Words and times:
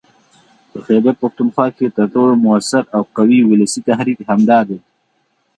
په 0.71 0.77
خيبرپښتونخوا 0.85 1.67
کې 1.77 1.87
تر 1.97 2.05
ټولو 2.13 2.33
موثر 2.45 2.83
او 2.95 3.01
قوي 3.17 3.39
ولسي 3.43 3.79
تحريک 3.89 4.19
همدا 4.29 4.59
دی 4.67 4.77